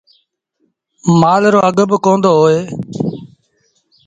[1.19, 2.59] مآل رو اگھ باڪوندو هوئي۔